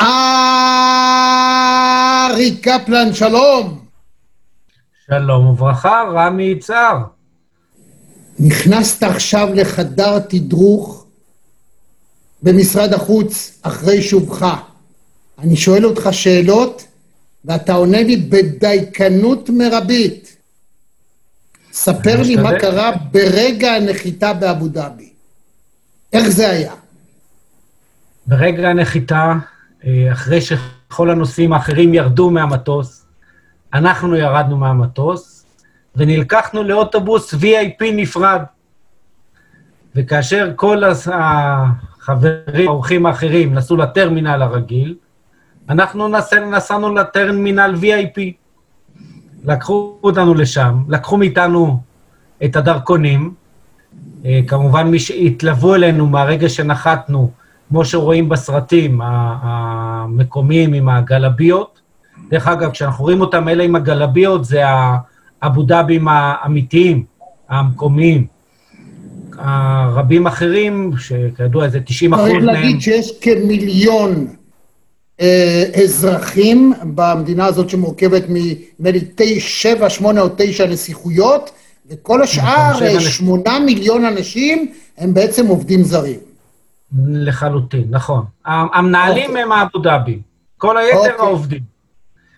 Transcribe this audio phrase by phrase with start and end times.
[0.00, 0.06] ארי
[2.56, 3.84] קפלן, שלום.
[5.06, 6.98] שלום וברכה, רמי יצהר.
[8.38, 11.06] נכנסת עכשיו לחדר תדרוך
[12.42, 14.46] במשרד החוץ אחרי שובך.
[15.38, 16.86] אני שואל אותך שאלות,
[17.44, 20.36] ואתה עונה לי בדייקנות מרבית.
[21.72, 25.12] ספר לי מה קרה ברגע הנחיתה באבו דאבי.
[26.12, 26.74] איך זה היה?
[28.26, 29.32] ברגע הנחיתה,
[30.12, 33.06] אחרי שכל הנוסעים האחרים ירדו מהמטוס,
[33.74, 35.46] אנחנו ירדנו מהמטוס
[35.96, 38.42] ונלקחנו לאוטובוס VIP נפרד.
[39.96, 40.82] וכאשר כל
[41.12, 44.94] החברים, האורחים האחרים, נסעו לטרמינל הרגיל,
[45.68, 46.08] אנחנו
[46.50, 48.20] נסענו לטרמינל VIP.
[49.44, 51.80] לקחו אותנו לשם, לקחו מאיתנו
[52.44, 53.34] את הדרכונים,
[54.24, 57.30] אה, כמובן מי שהתלוו אלינו מהרגע שנחתנו,
[57.70, 61.80] כמו שרואים בסרטים המקומיים עם הגלביות.
[62.30, 64.62] דרך אגב, כשאנחנו רואים אותם, אלה עם הגלביות, זה
[65.42, 67.04] האבו דאבים האמיתיים,
[67.48, 68.26] המקומיים.
[69.38, 72.32] הרבים אחרים, שכידוע זה 90 אחוז מהם...
[72.32, 74.26] צריך להגיד שיש כמיליון
[75.20, 81.50] אה, אזרחים במדינה הזאת שמורכבת מנדמה לי שבע, שמונה או תשע נסיכויות,
[81.90, 86.29] וכל השאר, נכון, שמונה מיליון אנשים, הם בעצם עובדים זרים.
[86.98, 88.24] לחלוטין, נכון.
[88.44, 89.42] המנהלים אוקיי.
[89.42, 90.22] הם האבו דאבי,
[90.58, 91.14] כל היתר אוקיי.
[91.18, 91.62] העובדים.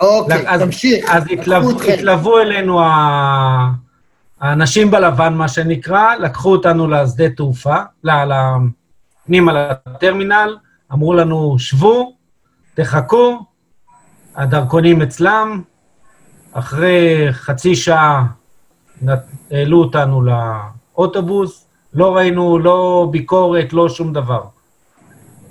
[0.00, 1.10] אוקיי, אז, תמשיך.
[1.10, 2.80] אז התלוו, התלוו אלינו
[4.40, 7.76] האנשים בלבן, מה שנקרא, לקחו אותנו לשדה תעופה,
[9.26, 9.52] פנימה
[9.86, 10.56] לטרמינל,
[10.92, 12.16] אמרו לנו, שבו,
[12.74, 13.38] תחכו,
[14.36, 15.62] הדרכונים אצלם,
[16.52, 18.26] אחרי חצי שעה
[19.50, 24.42] העלו אותנו לאוטובוס, לא ראינו לא ביקורת, לא שום דבר.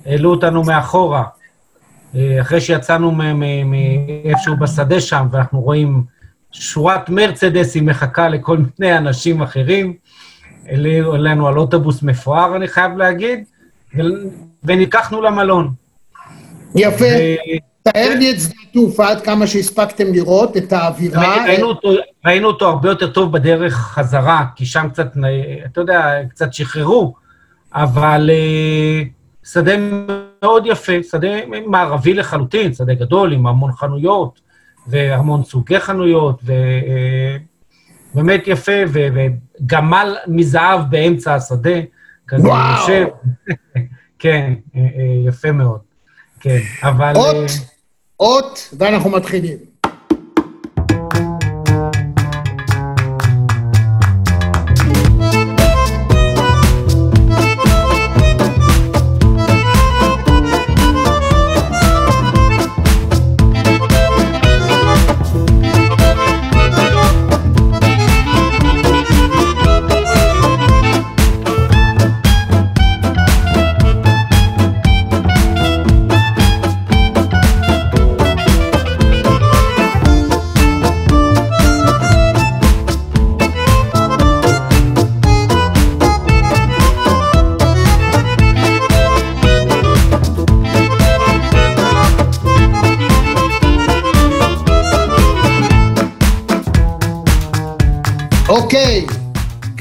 [0.05, 1.23] העלו אותנו מאחורה,
[2.15, 3.11] אה, אחרי שיצאנו
[3.65, 6.03] מאיפשהו בשדה שם, ואנחנו רואים
[6.51, 9.93] שורת מרצדסים מחכה לכל מיני אנשים אחרים,
[10.65, 13.43] העלו אלינו על אוטובוס מפואר, אני חייב להגיד,
[14.63, 15.73] וניקחנו למלון.
[16.75, 17.05] יפה.
[17.83, 21.45] תאר לי את שדה התעופה עד כמה שהספקתם לראות, את האווירה.
[22.25, 25.11] ראינו אותו, הרבה יותר טוב בדרך חזרה, כי שם קצת,
[25.65, 27.13] אתה יודע, קצת שחררו,
[27.73, 29.03] אבל אה,
[29.43, 29.73] שדה
[30.41, 31.27] מאוד יפה, שדה
[31.67, 34.41] מערבי לחלוטין, שדה גדול עם המון חנויות
[34.87, 36.41] והמון סוגי חנויות,
[38.13, 41.79] ובאמת אה, יפה, וגמל מזהב באמצע השדה,
[42.27, 43.07] כזה יושב.
[44.19, 44.81] כן, אה,
[45.27, 45.90] יפה מאוד.
[46.41, 47.13] כן, אבל...
[47.15, 47.51] אות,
[48.19, 49.70] אות, ואנחנו מתחילים.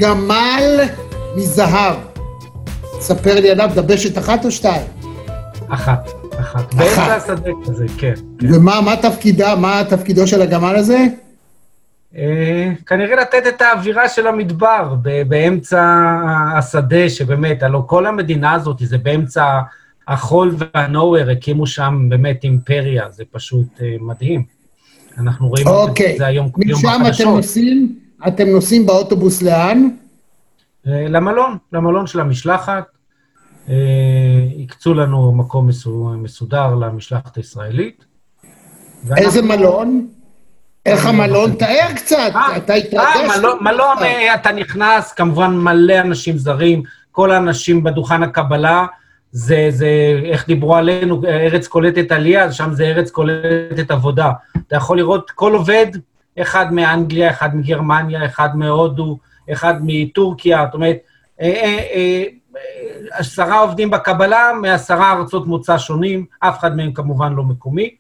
[0.01, 0.81] גמל
[1.37, 1.97] מזהב.
[3.01, 4.87] ספר לי עליו, דבשת אחת או שתיים?
[5.69, 6.09] אחת,
[6.41, 6.75] אחת.
[6.75, 8.55] באמצע השדה כזה, כן, כן.
[8.55, 11.07] ומה מה תפקידה, מה תפקידו של הגמל הזה?
[12.17, 14.95] אה, כנראה לתת את האווירה של המדבר
[15.29, 15.83] באמצע
[16.57, 19.61] השדה, שבאמת, הלוא כל המדינה הזאת, זה באמצע
[20.09, 24.45] החול והנוהוור, הקימו שם באמת אימפריה, זה פשוט אה, מדהים.
[25.19, 26.13] אנחנו רואים אוקיי.
[26.13, 27.11] את זה היום, יום החדשות.
[27.11, 27.95] משם אתם נוסעים
[28.29, 29.89] אתם נוסעים באוטובוס לאן?
[30.87, 32.85] אה, למלון, למלון של המשלחת.
[33.69, 33.75] אה,
[34.63, 35.69] הקצו לנו מקום
[36.23, 38.05] מסודר למשלחת הישראלית.
[39.17, 40.09] איזה מלון?
[40.87, 41.55] איך המלון?
[41.55, 43.39] תאר קצת, אה, אתה התרגש.
[43.61, 43.97] מלון,
[44.35, 48.87] אתה נכנס, כמובן מלא אנשים זרים, כל האנשים בדוכן הקבלה,
[49.33, 54.31] זה, זה, איך דיברו עלינו, ארץ קולטת עלייה, שם זה ארץ קולטת עבודה.
[54.67, 55.87] אתה יכול לראות כל עובד
[56.39, 59.19] אחד מאנגליה, אחד מגרמניה, אחד מהודו,
[59.53, 60.97] אחד מטורקיה, זאת אומרת,
[61.41, 62.25] אה, אה, אה,
[63.11, 67.95] עשרה עובדים בקבלה מעשרה ארצות מוצא שונים, אף אחד מהם כמובן לא מקומי.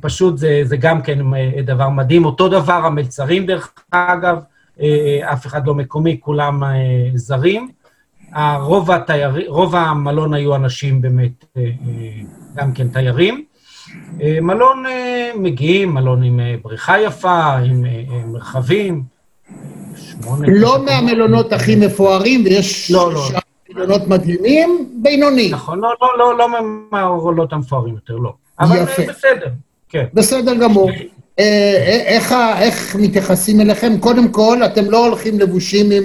[0.00, 1.18] פשוט זה, זה גם כן
[1.64, 2.24] דבר מדהים.
[2.24, 4.42] אותו דבר המלצרים, דרך אגב,
[5.22, 6.62] אף אחד לא מקומי, כולם
[7.14, 7.68] זרים.
[8.60, 11.44] רוב, התיירי, רוב המלון היו אנשים באמת
[12.54, 13.44] גם כן תיירים.
[14.22, 14.84] אה, מלון
[15.34, 17.84] מגיעים, מלון עם בריכה יפה, עם
[18.26, 19.02] מרחבים.
[20.40, 23.20] לא מהמלונות הכי מפוארים, ויש לא, לא.
[23.74, 25.50] מלונות מדהימים, בינוני.
[25.50, 26.48] נכון, לא, לא, לא, לא
[26.90, 28.32] מהמלונות המפוארים יותר, לא.
[28.60, 29.02] אבל יפה.
[29.08, 29.48] בסדר,
[29.88, 30.04] כן.
[30.14, 30.90] בסדר גמור.
[32.06, 33.98] איך, איך מתייחסים אליכם?
[34.00, 36.04] קודם כל, אתם לא הולכים לבושים עם...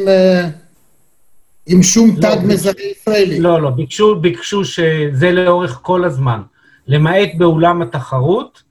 [1.67, 3.39] עם שום לא, תג מזהה ישראלי.
[3.39, 6.41] לא, לא, ביקשו, ביקשו שזה לאורך כל הזמן.
[6.87, 8.63] למעט באולם התחרות,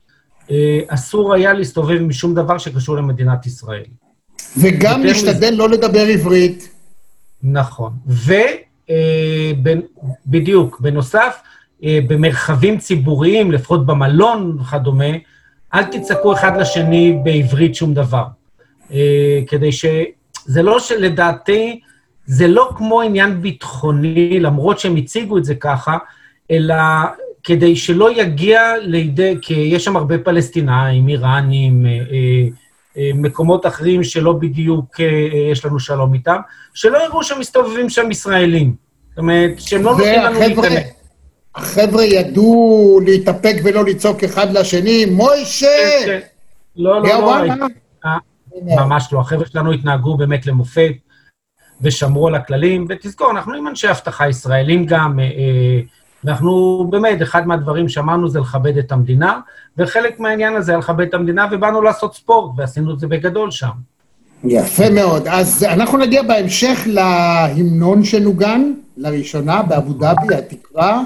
[0.50, 3.84] אה, אסור היה להסתובב עם שום דבר שקשור למדינת ישראל.
[4.56, 5.56] וגם להשתדל מזה...
[5.56, 6.68] לא לדבר עברית.
[7.42, 7.92] נכון.
[10.26, 11.36] ובדיוק, אה, בנוסף,
[11.84, 15.10] אה, במרחבים ציבוריים, לפחות במלון וכדומה,
[15.74, 18.24] אל תצעקו אחד לשני בעברית שום דבר.
[19.46, 19.84] כדי ש...
[20.44, 21.80] זה לא שלדעתי,
[22.26, 25.98] זה לא כמו עניין ביטחוני, למרות שהם הציגו את זה ככה,
[26.50, 26.74] אלא
[27.44, 32.48] כדי שלא יגיע לידי, כי יש שם הרבה פלסטינאים, איראנים, אה, אה,
[32.98, 35.00] אה, מקומות אחרים שלא בדיוק
[35.52, 36.36] יש לנו שלום איתם,
[36.74, 38.74] שלא יראו שמסתובבים שם ישראלים.
[39.08, 40.88] זאת אומרת, שהם לא נותנים לנו להיכנס.
[41.54, 45.66] החבר'ה ידעו להתאפק ולא לצעוק אחד לשני, מוישה!
[46.06, 46.20] כן.
[46.76, 47.66] לא, לא, לא.
[48.54, 49.20] ממש לא.
[49.20, 50.92] החבר'ה שלנו התנהגו באמת למופת.
[51.80, 55.18] ושמרו על הכללים, ותזכור, אנחנו עם אנשי אבטחה ישראלים גם,
[56.24, 59.40] ואנחנו באמת, אחד מהדברים שאמרנו זה לכבד את המדינה,
[59.78, 63.68] וחלק מהעניין הזה, לכבד את המדינה, ובאנו לעשות ספורט, ועשינו את זה בגדול שם.
[64.44, 65.28] יפה מאוד.
[65.28, 71.02] אז אנחנו נגיע בהמשך להמנון שנוגן, לראשונה, באבו דאבי, התקווה.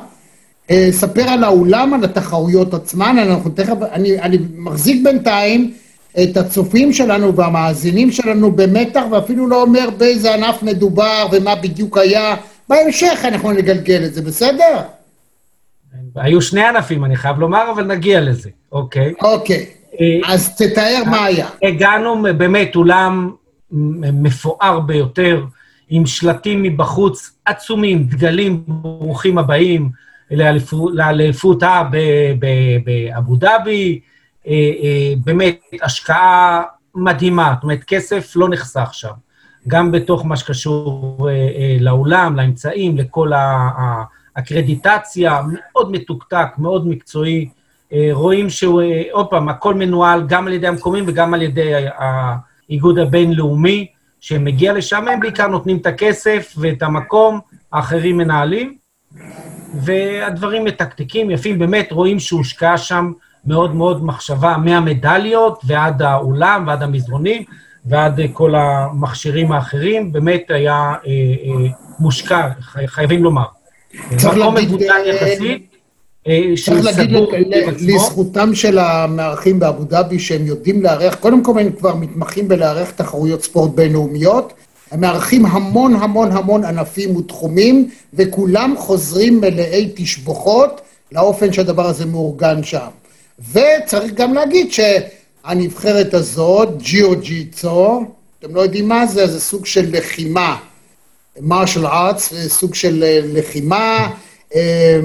[0.71, 5.75] אה, ספר על האולם, על התחרויות עצמן, אנחנו תכף, אני, אני מחזיק בינתיים
[6.23, 12.37] את הצופים שלנו והמאזינים שלנו במתח, ואפילו לא אומר באיזה ענף מדובר ומה בדיוק היה.
[12.69, 14.79] בהמשך אנחנו נגלגל את זה, בסדר?
[16.21, 19.15] היו שני ענפים, אני חייב לומר, אבל נגיע לזה, אוקיי.
[19.23, 19.67] אוקיי,
[20.01, 21.49] אה, אז תתאר מה היה.
[21.63, 23.31] הגענו באמת אולם
[24.13, 25.45] מפואר ביותר,
[25.89, 29.91] עם שלטים מבחוץ עצומים, דגלים, ברוכים הבאים
[30.93, 31.63] לאליפות
[32.85, 34.01] באבו דאבי,
[34.47, 36.63] אה, אה, באמת השקעה
[36.95, 39.13] מדהימה, זאת אומרת, כסף לא נחסך שם,
[39.69, 43.33] גם בתוך מה שקשור אה, לאולם, לאמצעים, לכל
[44.39, 47.49] הקרדיטציה, מאוד מתוקתק, מאוד מקצועי.
[48.13, 53.87] רואים שהוא, עוד פעם, הכל מנוהל גם על ידי המקומים וגם על ידי האיגוד הבינלאומי,
[54.21, 57.41] שמגיע לשם, הם בעיקר נותנים את הכסף ואת המקום,
[57.73, 58.77] האחרים מנהלים,
[59.75, 63.13] והדברים מתקתקים, יפים, באמת רואים שהושקעה שם
[63.47, 67.43] מאוד מאוד מחשבה מהמדליות ועד האולם ועד המזרונים
[67.87, 72.49] ועד כל המכשירים האחרים, באמת היה אה, אה, מושקע,
[72.87, 73.58] חייבים לומר.
[74.37, 74.81] להגיד...
[75.07, 75.69] יחסית,
[76.27, 77.19] אה, צריך להגיד
[77.81, 83.43] לזכותם של המארחים באבו דאבי שהם יודעים לארח, קודם כל הם כבר מתמחים בלארח תחרויות
[83.43, 84.53] ספורט בינלאומיות,
[84.91, 90.81] הם מארחים המון המון המון ענפים ותחומים, וכולם חוזרים מלאי תשבוכות
[91.13, 92.89] לאופן שהדבר הזה מאורגן שם.
[93.53, 98.05] וצריך גם להגיד שהנבחרת הזאת, ג'יו ג'יצו,
[98.39, 100.57] אתם לא יודעים מה זה, זה סוג של לחימה.
[101.41, 104.11] מרשל ארטס, סוג של אה, לחימה.
[104.55, 105.01] אה,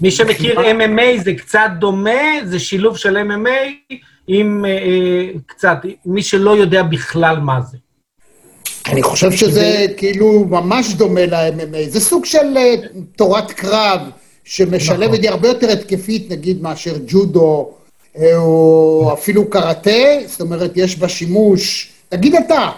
[0.00, 3.94] מי שמכיר MMA זה קצת דומה, זה שילוב של MMA
[4.28, 7.76] עם אה, קצת, מי שלא יודע בכלל מה זה.
[8.86, 12.46] אני חושב שזה כאילו ממש דומה ל-MMA, זה סוג של
[13.16, 14.00] תורת קרב.
[14.46, 15.20] שמשלבת, נכון.
[15.22, 17.70] היא הרבה יותר התקפית, נגיד, מאשר ג'ודו,
[18.18, 21.92] אה, או אפילו קראטה, זאת אומרת, יש בה שימוש...
[22.08, 22.70] תגיד אתה.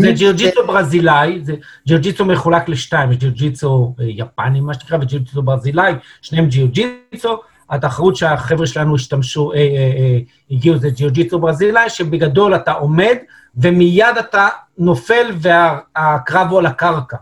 [0.00, 1.54] זה ג'יוג'יצו ברזילאי, זה
[1.86, 5.92] ג'יוג'יצו מחולק לשתיים, יש ג'יוג'יצו אה, יפני, מה שנקרא, וג'יוג'יצו ברזילאי,
[6.22, 7.36] שניהם ג'יוג'יצו.
[7.70, 10.18] התחרות שהחבר'ה שלנו השתמשו, אה, אה, אה,
[10.50, 13.16] הגיעו זה ג'יוג'יצו ברזילאי, שבגדול אתה עומד,
[13.56, 17.16] ומיד אתה נופל והקרב הוא על הקרקע.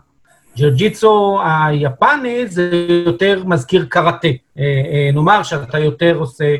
[0.57, 2.69] ג'יוג'יצו היפני זה
[3.05, 4.27] יותר מזכיר קראטה.
[4.27, 6.55] אה, אה, נאמר שאתה יותר עושה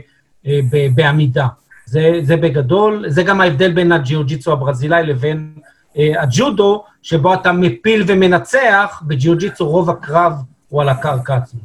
[0.47, 0.59] אה,
[0.95, 1.47] בעמידה.
[1.87, 5.53] זה, זה בגדול, זה גם ההבדל בין הג'יוג'יצו הברזילאי לבין
[5.95, 10.33] הג'ודו, שבו אתה מפיל ומנצח, בג'יוג'יצו רוב הקרב
[10.69, 11.59] הוא על הקרקע עצמו.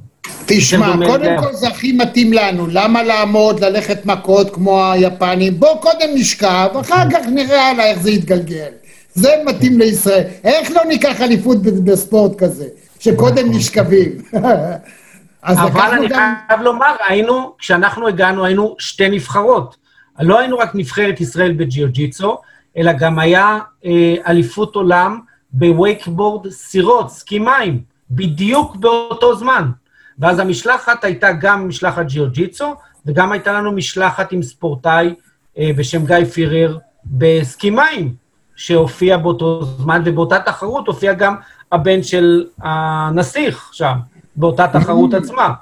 [0.47, 2.67] תשמע, קודם כל זה הכי מתאים לנו.
[2.71, 5.61] למה לעמוד, ללכת מכות כמו היפנים?
[5.61, 8.71] בוא קודם נשכב, אחר כך נראה עליי איך זה יתגלגל.
[9.15, 10.25] זה מתאים לישראל.
[10.45, 12.67] איך לא ניקח אליפות בספורט כזה,
[12.99, 13.57] שקודם נכון.
[13.57, 14.11] נשכבים?
[15.45, 16.35] אבל אני גם...
[16.49, 19.82] חייב לומר, היינו, כשאנחנו הגענו, היינו שתי נבחרות.
[20.21, 22.39] לא היינו רק נבחרת ישראל בג'יוג'יצו,
[22.77, 25.21] אלא גם היה אה, אליפות עולם
[25.53, 29.71] בווייקבורד סירות, סקי מים, בדיוק באותו זמן.
[30.19, 32.75] ואז המשלחת הייתה גם משלחת ג'יוג'יצו,
[33.07, 35.15] וגם הייתה לנו משלחת עם ספורטאי
[35.59, 38.15] אה, בשם גיא פירר בסקי מים,
[38.57, 41.37] שהופיע באותו זמן, ובאותה תחרות הופיע גם
[41.73, 43.95] הבן של הנסיך שם,
[44.37, 45.53] באותה תחרות עצמה.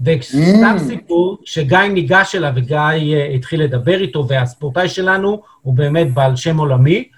[0.00, 6.36] וסתם סיפור, שגיא ניגש אליו וגיא אה, התחיל לדבר איתו, והספורטאי שלנו הוא באמת בעל
[6.36, 7.08] שם עולמי,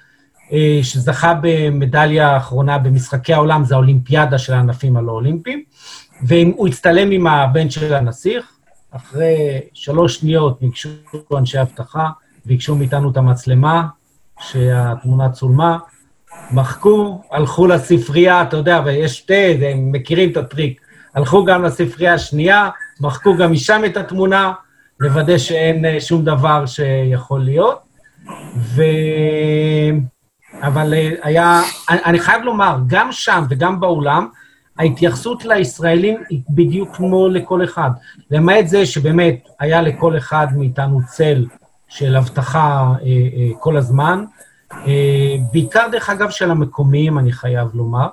[0.53, 5.63] אה, שזכה במדליה האחרונה במשחקי העולם, זה האולימפיאדה של הענפים הלא אולימפיים,
[6.23, 8.57] והוא הצטלם עם הבן של הנסיך,
[8.91, 10.89] אחרי שלוש שניות ניגשו
[11.37, 12.09] אנשי אבטחה,
[12.45, 13.87] ביקשו מאיתנו את המצלמה,
[14.41, 15.79] שהתמונה צולמה,
[16.51, 20.81] מחקו, הלכו לספרייה, אתה יודע, ויש שתי, הם מכירים את הטריק,
[21.17, 22.69] הלכו גם לספרייה השנייה,
[23.01, 24.53] מחקו גם משם את התמונה,
[25.01, 27.79] לוודא שאין אה, שום דבר שיכול להיות.
[28.57, 28.83] ו...
[30.63, 34.29] אבל אה, היה, אני חייב לומר, גם שם וגם באולם,
[34.79, 37.91] ההתייחסות לישראלים היא בדיוק כמו לכל אחד.
[38.31, 41.47] למעט זה שבאמת היה לכל אחד מאיתנו צל
[41.89, 44.25] של אבטחה אה, כל הזמן,
[45.53, 48.09] בעיקר, דרך אגב, של המקומיים, אני חייב לומר,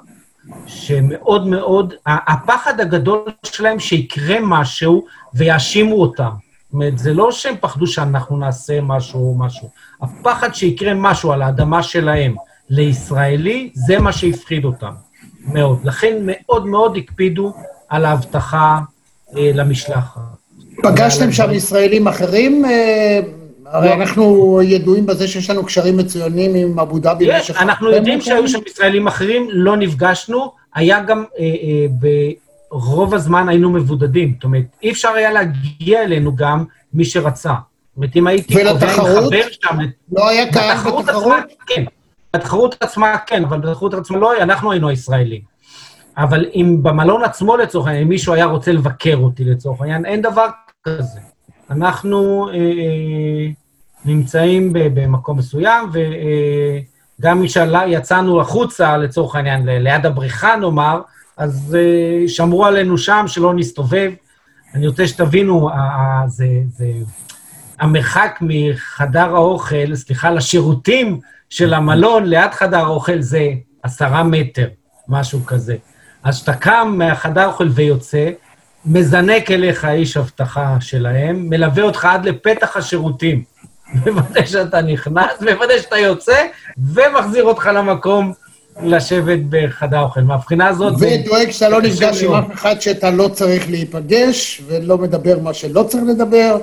[0.65, 6.29] שמאוד מאוד, הפחד הגדול שלהם שיקרה משהו ויאשימו אותם.
[6.29, 9.69] זאת אומרת, זה לא שהם פחדו שאנחנו נעשה משהו או משהו.
[10.01, 12.35] הפחד שיקרה משהו על האדמה שלהם
[12.69, 14.93] לישראלי, זה מה שהפחיד אותם.
[15.45, 15.79] מאוד.
[15.83, 17.53] לכן מאוד מאוד הקפידו
[17.89, 18.79] על האבטחה
[19.37, 20.21] אה, למשלחת.
[20.83, 22.65] פגשתם שם ישראלים אחרים?
[22.65, 23.19] אה,
[23.73, 23.93] הרי לא.
[23.93, 27.25] אנחנו ידועים בזה שיש לנו קשרים מצוינים עם אבו דאבי.
[27.27, 30.51] יש, אנחנו יודעים שהיו שם ישראלים אחרים, לא נפגשנו.
[30.75, 32.09] היה גם, אה, אה,
[32.71, 34.33] ברוב הזמן היינו מבודדים.
[34.35, 36.63] זאת אומרת, אי אפשר היה להגיע אלינו גם
[36.93, 37.53] מי שרצה.
[37.53, 39.77] זאת אומרת, אם הייתי קובע עם חבר שם...
[40.11, 41.09] לא היה קהל בתחרות?
[41.09, 41.83] עצמה, כן.
[42.35, 45.41] בתחרות עצמה כן, אבל בתחרות עצמה לא, אנחנו היינו הישראלים.
[46.17, 50.21] אבל אם במלון עצמו, לצורך העניין, אם מישהו היה רוצה לבקר אותי, לצורך העניין, אין
[50.21, 50.47] דבר
[50.83, 51.19] כזה.
[51.69, 53.62] אנחנו אה, אה
[54.05, 55.89] נמצאים במקום מסוים,
[57.19, 57.43] וגם
[57.75, 61.01] אה, יצאנו החוצה, לצורך העניין, ליד הבריכה נאמר,
[61.37, 64.11] אז אה, שמרו עלינו שם, שלא נסתובב.
[64.75, 65.69] אני רוצה שתבינו,
[66.27, 66.85] זה, זה,
[67.79, 71.19] המרחק מחדר האוכל, סליחה, לשירותים
[71.49, 73.49] של המלון ליד חדר האוכל זה
[73.83, 74.67] עשרה מטר,
[75.07, 75.75] משהו כזה.
[76.23, 78.29] אז כשאתה קם מהחדר האוכל ויוצא,
[78.85, 83.52] מזנק אליך איש אבטחה שלהם, מלווה אותך עד לפתח השירותים.
[84.05, 86.45] מוודא שאתה נכנס, מוודא שאתה יוצא,
[86.93, 88.33] ומחזיר אותך למקום
[88.83, 90.21] לשבת בחדר האוכל.
[90.21, 90.93] מהבחינה הזאת...
[90.99, 95.83] ודואג שאתה לא נפגש עם אף אחד שאתה לא צריך להיפגש, ולא מדבר מה שלא
[95.83, 96.57] צריך לדבר.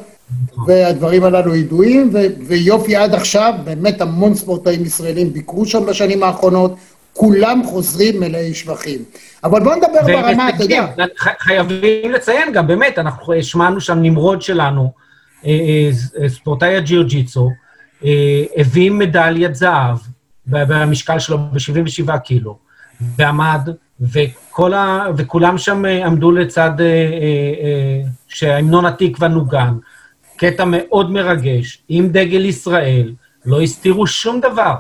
[0.67, 2.11] והדברים הללו ידועים,
[2.47, 6.75] ויופי עד עכשיו, באמת המון ספורטאים ישראלים ביקרו שם בשנים האחרונות,
[7.13, 8.99] כולם חוזרים מלאי שבחים.
[9.45, 10.87] אבל בואו נדבר ברמה, אתה יודע.
[11.39, 15.10] חייבים לציין גם, באמת, אנחנו השמענו שם נמרוד שלנו, אה, אה,
[16.29, 17.51] ספורטאי הג'יוג'יצו,
[18.05, 19.99] אה, הביא מדליית זהב
[20.47, 22.59] במשקל שלו ב-77 קילו,
[23.17, 23.69] ועמד,
[24.01, 25.07] וכל ה...
[25.17, 26.71] וכולם שם עמדו לצד
[28.29, 29.75] שהמנון התקווה נוגן.
[30.37, 33.13] קטע מאוד מרגש, עם דגל ישראל,
[33.45, 34.75] לא הסתירו שום דבר.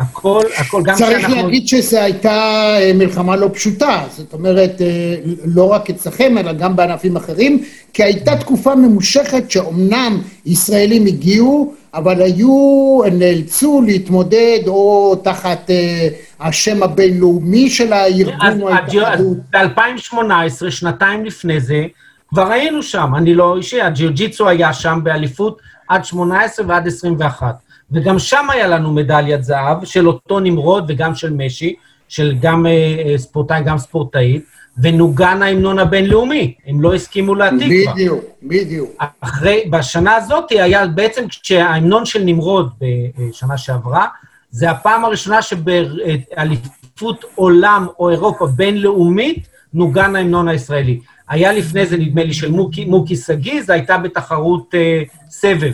[0.00, 1.20] הכל, הכל, גם שאנחנו...
[1.20, 2.32] צריך להגיד שזו הייתה
[2.80, 5.14] אה, מלחמה לא פשוטה, זאת אומרת, אה,
[5.44, 12.22] לא רק אצלכם, אלא גם בענפים אחרים, כי הייתה תקופה ממושכת שאומנם ישראלים הגיעו, אבל
[12.22, 16.08] היו, נאלצו להתמודד או תחת אה,
[16.40, 19.36] השם הבינלאומי של הארגון או ההתאחדות.
[19.52, 21.86] ב-2018, שנתיים לפני זה,
[22.28, 27.69] כבר היינו שם, אני לא אישי, הג'יוג'יצו היה שם באליפות עד 18 ועד 21.
[27.92, 31.74] וגם שם היה לנו מדליית זהב של אותו נמרוד וגם של משי,
[32.08, 34.44] של גם אה, אה ספורטאי, גם ספורטאית,
[34.82, 37.92] ונוגן ההמנון הבינלאומי, הם לא הסכימו להתקווה.
[37.92, 38.90] בדיוק, בדיוק.
[39.20, 44.06] אחרי, בשנה הזאת היה בעצם כשההמנון של נמרוד בשנה שעברה,
[44.50, 51.00] זה הפעם הראשונה שבאליפות עולם או אירופה בינלאומית נוגן ההמנון הישראלי.
[51.28, 55.72] היה לפני זה, נדמה לי, של מוקי, מוקי שגיא, זה הייתה בתחרות אה, סבב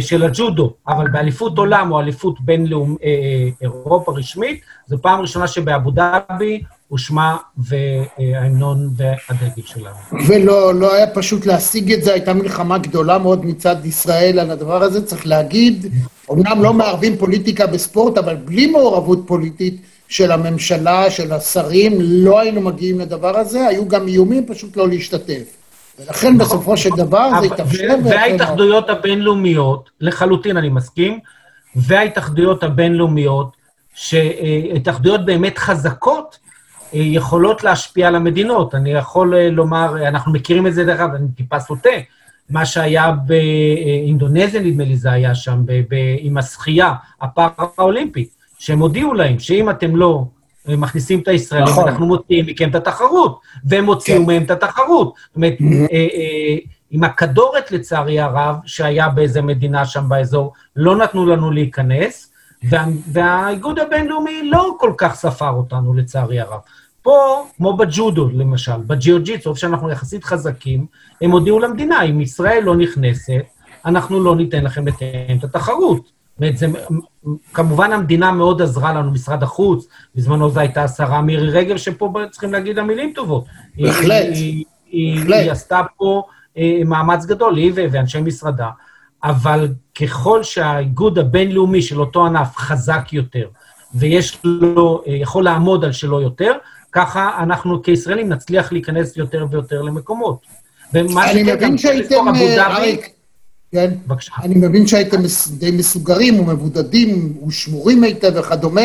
[0.00, 5.48] של הג'ודו, אבל באליפות עולם או אליפות בין-לאומית, אה, אה, אירופה רשמית, זו פעם ראשונה
[5.48, 10.26] שבאבו דאבי הושמע וההמנון והדגל שלנו.
[10.28, 14.82] ולא לא היה פשוט להשיג את זה, הייתה מלחמה גדולה מאוד מצד ישראל על הדבר
[14.82, 15.86] הזה, צריך להגיד.
[16.32, 22.60] אמנם לא מערבים פוליטיקה בספורט, אבל בלי מעורבות פוליטית, של הממשלה, של השרים, לא היינו
[22.60, 25.61] מגיעים לדבר הזה, היו גם איומים פשוט לא להשתתף.
[26.06, 26.38] ולכן.
[26.38, 27.88] בסופו של דבר זה התאפשר.
[28.04, 31.18] וההתאחדויות הבינלאומיות, לחלוטין אני מסכים,
[31.76, 33.56] וההתאחדויות הבינלאומיות
[33.94, 36.38] שהתאחדויות באמת חזקות
[36.94, 38.74] אה, יכולות להשפיע על המדינות.
[38.74, 41.90] אני יכול אה, לומר, אנחנו מכירים את זה, דרך אגב, אני טיפה סוטה,
[42.50, 48.28] מה שהיה באינדונזיה, נדמה לי זה היה שם, ב- ב- עם השחייה, הפארה-אולימפית,
[48.58, 51.88] שהם הודיעו להם שאם אתם לא אה, מכניסים את הישראלים, נכון.
[51.88, 54.26] אנחנו מוציאים מכם את התחרות, והם הוציאו כן.
[54.26, 55.14] מהם את התחרות.
[55.26, 55.64] זאת אומרת, Mhm.
[55.92, 56.56] אה, אה,
[56.90, 62.32] עם הכדורת, לצערי הרב, שהיה באיזה מדינה שם באזור, לא נתנו לנו להיכנס,
[62.70, 66.60] וה, והאיגוד הבינלאומי לא כל כך ספר אותנו, לצערי הרב.
[67.02, 70.86] פה, כמו בג'ודו, למשל, בג'יוג'יצו, איפה שאנחנו יחסית חזקים,
[71.20, 73.42] הם הודיעו למדינה, אם ישראל לא נכנסת,
[73.84, 76.21] אנחנו לא ניתן לכם לקיים את התחרות.
[76.50, 76.94] זאת אומרת, זה,
[77.54, 82.52] כמובן המדינה מאוד עזרה לנו, משרד החוץ, בזמנו זו הייתה השרה מירי רגב, שפה צריכים
[82.52, 83.44] להגיד לה מילים טובות.
[83.76, 84.26] היא- בהחלט.
[84.34, 85.48] היא, היא, בהחלט.
[85.50, 86.22] עשתה פה
[86.58, 88.68] אה, מאמץ גדול, היא ואנשי משרדה,
[89.24, 89.68] אבל
[90.02, 93.48] ככל שהאיגוד הבינלאומי של אותו ענף חזק יותר,
[93.94, 96.52] ויש לו, אה, יכול לעמוד על שלו יותר,
[96.92, 100.38] ככה אנחנו כישראלים נצליח להיכנס יותר ויותר למקומות.
[100.94, 103.00] ומה שכן, גם צריך לזכור, אבו אה, דאבי-
[103.72, 104.32] כן, בבקשה.
[104.42, 105.18] אני מבין שהייתם
[105.58, 108.82] די מסוגרים ומבודדים ושמורים היטב וכדומה,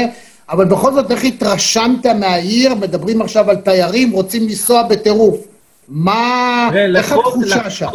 [0.50, 2.76] אבל בכל זאת, איך התרשמת מהעיר?
[2.76, 5.48] מדברים עכשיו על תיירים, רוצים לנסוע בטירוף.
[5.88, 7.88] מה, איך התחושה שם?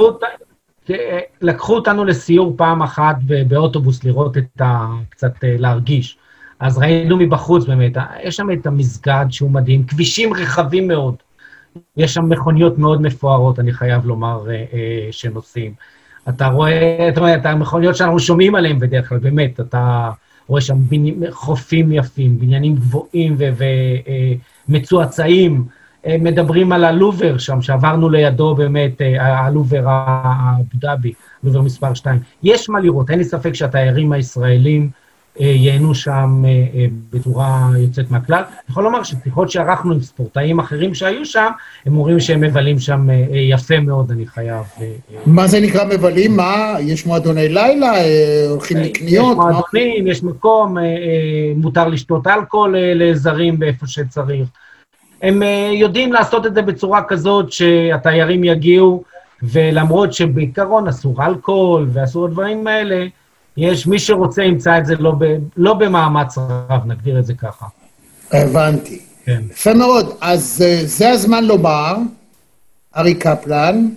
[1.41, 3.17] לקחו אותנו לסיור פעם אחת
[3.49, 4.87] באוטובוס לראות את ה...
[5.11, 6.19] קצת אה, להרגיש.
[6.61, 11.15] אז ראינו מבחוץ באמת, אה, יש שם את המסגד שהוא מדהים, כבישים רחבים מאוד.
[11.97, 15.75] יש שם מכוניות מאוד מפוארות, אני חייב לומר, אה, שנוסעים.
[16.29, 20.11] אתה רואה, אתה רואה, את המכוניות שאנחנו שומעים עליהן בדרך כלל, באמת, אתה
[20.47, 23.37] רואה שם בני, חופים יפים, בניינים גבוהים
[24.69, 25.64] ומצועצעים.
[26.07, 31.12] מדברים על הלובר שם, שעברנו לידו באמת, אה, הלובר האבו דאבי,
[31.45, 32.21] לובר מספר 2.
[32.43, 35.02] יש מה לראות, אין לי ספק שהתיירים הישראלים אה,
[35.41, 38.37] ייהנו שם אה, אה, בצורה יוצאת מהכלל.
[38.37, 41.49] אני יכול לומר ששיחות שערכנו עם ספורטאים אחרים שהיו שם,
[41.87, 44.65] הם אומרים שהם מבלים שם אה, אה, יפה מאוד, אני חייב.
[44.81, 46.37] אה, אה, מה זה נקרא מבלים?
[46.37, 47.95] מה, יש מועדוני לילה?
[47.95, 49.33] אה, הולכים לקניות?
[49.33, 54.49] יש מועדונים, יש מקום, אה, אה, מותר לשתות אלכוהול אה, לזרים באיפה שצריך.
[55.23, 59.05] הם אה, יודעים לעשות את זה בצורה כזאת שהתיירים יגיעו,
[59.42, 63.07] ולמרות שבעיקרון אסור אלכוהול ואסור הדברים האלה,
[63.57, 65.25] יש מי שרוצה ימצא את זה לא, ב,
[65.57, 67.67] לא במאמץ רב, נגדיר את זה ככה.
[68.33, 69.01] הבנתי.
[69.25, 69.43] כן.
[69.51, 70.17] יפה מאוד.
[70.21, 71.97] אז אה, זה הזמן לומר,
[72.97, 73.88] אריק קפלן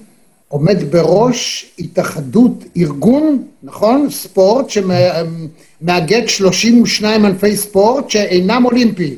[0.47, 4.09] עומד בראש התאחדות, ארגון, נכון?
[4.09, 9.17] ספורט שמאגד 32 ענפי ספורט שאינם אולימפיים.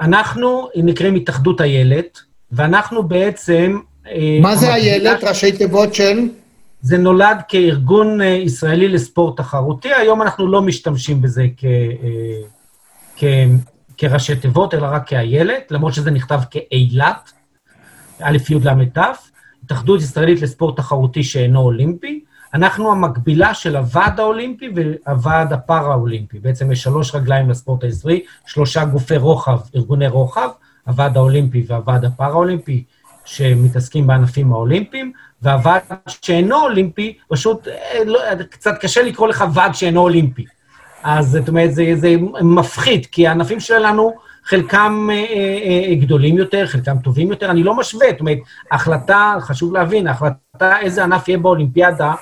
[0.00, 2.18] אנחנו נקראים התאחדות איילת,
[2.52, 3.78] ואנחנו בעצם...
[4.06, 5.24] אה, מה זה איילת?
[5.24, 6.28] ראשי תיבות של?
[6.80, 11.46] זה נולד כארגון אה, ישראלי לספורט תחרותי, היום אנחנו לא משתמשים בזה
[13.22, 13.44] אה,
[13.96, 17.32] כראשי תיבות, אלא רק כאיילת, למרות שזה נכתב כאילת,
[18.20, 18.98] א', י', ל', ת',
[19.64, 22.24] התאחדות ישראלית לספורט תחרותי שאינו אולימפי.
[22.54, 26.38] אנחנו המקבילה של הוועד האולימפי והוועד הפארה-אולימפי.
[26.38, 30.48] בעצם יש שלוש רגליים לספורט הישראלי, שלושה גופי רוחב, ארגוני רוחב,
[30.86, 32.84] הוועד האולימפי והוועד הפארה-אולימפי,
[33.26, 35.12] שמתעסקים בענפים האולימפיים,
[35.42, 40.44] והוועד שאינו אולימפי, פשוט אה, לא, קצת קשה לקרוא לך ועד שאינו אולימפי.
[41.02, 45.16] אז זאת אומרת, זה, זה מפחיד, כי הענפים שלנו, חלקם אה,
[45.88, 48.38] אה, גדולים יותר, חלקם טובים יותר, אני לא משווה, זאת אומרת,
[48.70, 52.14] החלטה, חשוב להבין, ההחלטה איזה ענף יהיה באולימפיאדה,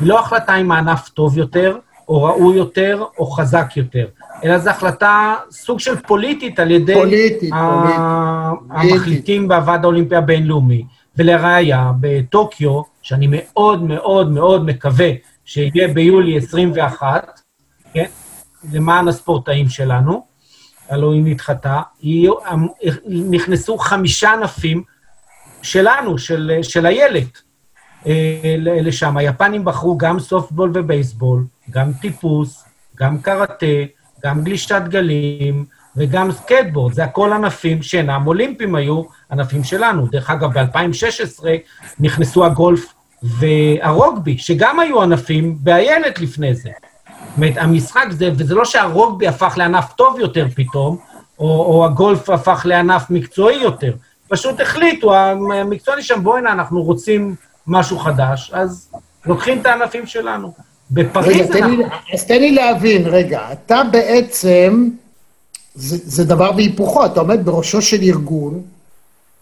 [0.00, 4.06] היא לא החלטה אם הענף טוב יותר, או ראוי יותר, או חזק יותר,
[4.44, 8.92] אלא זו החלטה סוג של פוליטית על ידי פוליטית, ה- פוליטית.
[8.94, 10.84] המחליטים בוועד האולימפי הבינלאומי.
[11.16, 15.10] ולראיה, בטוקיו, שאני מאוד מאוד מאוד מקווה
[15.44, 17.40] שיהיה ביולי 21,
[17.94, 18.04] כן,
[18.72, 20.26] למען הספורטאים שלנו,
[20.88, 21.80] הלוא היא נדחתה,
[23.30, 24.82] נכנסו חמישה ענפים
[25.62, 27.42] שלנו, של, של איילת,
[28.06, 29.16] אה, לשם.
[29.16, 32.64] היפנים בחרו גם סופטבול ובייסבול, גם טיפוס,
[32.96, 33.66] גם קראטה,
[34.24, 35.64] גם גלישת גלים
[35.96, 36.92] וגם סקייטבורד.
[36.92, 39.02] זה הכל ענפים שאינם אולימפיים היו,
[39.32, 40.06] ענפים שלנו.
[40.06, 41.44] דרך אגב, ב-2016
[42.00, 46.70] נכנסו הגולף והרוגבי, שגם היו ענפים באיילת לפני זה.
[47.28, 50.98] זאת אומרת, המשחק זה, וזה לא שהרוגבי הפך לענף טוב יותר פתאום,
[51.38, 53.94] או, או הגולף הפך לענף מקצועי יותר.
[54.28, 57.34] פשוט החליטו, המקצועני שם, בוא'נה, אנחנו רוצים
[57.66, 58.90] משהו חדש, אז
[59.26, 60.52] לוקחים את הענפים שלנו.
[60.90, 61.76] בפריז רגע, אנחנו...
[61.76, 64.88] לי, אז תן לי להבין, רגע, אתה בעצם,
[65.74, 68.62] זה, זה דבר והיפוכו, אתה עומד בראשו של ארגון,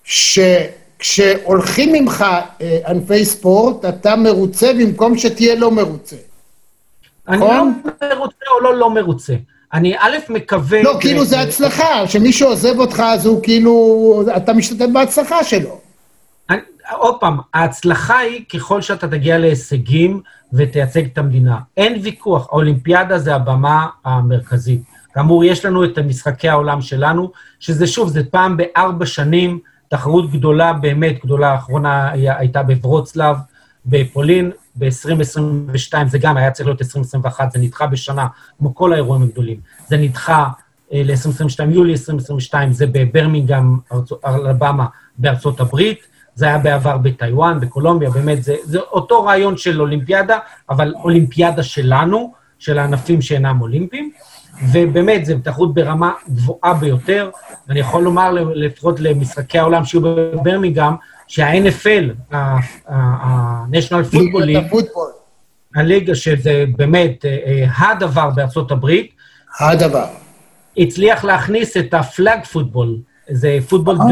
[0.04, 2.24] שכשהולכים ממך
[2.60, 6.16] אה, ענפי ספורט, אתה מרוצה במקום שתהיה לא מרוצה.
[7.28, 7.80] אני נכון?
[8.02, 9.34] לא מרוצה או לא לא מרוצה.
[9.72, 10.82] אני א', מקווה...
[10.82, 15.80] לא, כאילו זה הצלחה, שמישהו עוזב אותך אז הוא כאילו, אתה משתתף בהצלחה שלו.
[16.92, 20.20] עוד פעם, ההצלחה היא ככל שאתה תגיע להישגים
[20.52, 21.58] ותייצג את המדינה.
[21.76, 24.82] אין ויכוח, האולימפיאדה זה הבמה המרכזית.
[25.14, 30.72] כאמור, יש לנו את משחקי העולם שלנו, שזה שוב, זה פעם בארבע שנים, תחרות גדולה,
[30.72, 33.36] באמת גדולה, האחרונה הייתה בברוצלב,
[33.86, 38.26] בפולין, ב-2022 זה גם היה צריך להיות 2021, זה נדחה בשנה,
[38.58, 39.60] כמו כל האירועים הגדולים.
[39.88, 40.48] זה נדחה
[40.92, 43.78] אה, ל-2022, יולי 2022, זה בברמינגהם,
[44.26, 44.86] אלבמה,
[45.18, 46.15] בארצות הברית.
[46.36, 50.38] זה היה בעבר בטיוואן, בקולומביה, באמת, זה, זה אותו רעיון של אולימפיאדה,
[50.70, 54.10] אבל אולימפיאדה שלנו, של הענפים שאינם אולימפיים,
[54.72, 57.30] ובאמת, זו תחרות ברמה גבוהה ביותר.
[57.68, 60.96] ואני יכול לומר, לפחות למשחקי העולם שיהיו בברמיגם,
[61.26, 64.76] שה-NFL, ה-National Football League,
[65.76, 69.10] הליגה שזה באמת אה, אה, הדבר בארצות הברית,
[69.60, 70.06] הדבר.
[70.78, 72.96] הצליח להכניס את הפלאג פוטבול,
[73.28, 74.06] זה פוטבול אה.